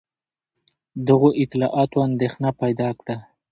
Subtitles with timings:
[1.07, 3.15] دغو اطلاعاتو اندېښنه پیدا کړه.